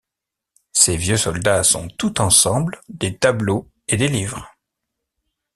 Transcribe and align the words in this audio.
Ces 0.73 0.97
vieux 0.97 1.15
soldats 1.15 1.63
sont 1.63 1.87
tout 1.87 2.21
ensemble 2.21 2.81
des 2.89 3.15
tableaux 3.19 3.69
et 3.87 3.97
des 3.97 4.07
livres. 4.07 4.51